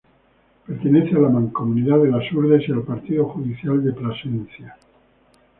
Pertenece 0.65 1.15
a 1.15 1.19
la 1.19 1.29
mancomunidad 1.29 1.99
de 1.99 2.09
Las 2.09 2.31
Hurdes 2.33 2.67
y 2.67 2.71
al 2.71 2.81
Partido 2.81 3.23
Judicial 3.25 3.83
de 3.83 3.93
Plasencia. 3.93 4.75